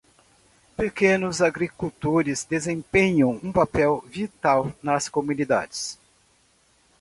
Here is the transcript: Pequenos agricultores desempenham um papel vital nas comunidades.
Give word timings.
Pequenos 0.75 1.41
agricultores 1.43 2.43
desempenham 2.49 3.39
um 3.43 3.51
papel 3.51 4.03
vital 4.07 4.73
nas 4.81 5.07
comunidades. 5.07 5.95